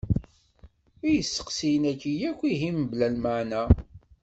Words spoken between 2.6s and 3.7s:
mebla lmaɛna?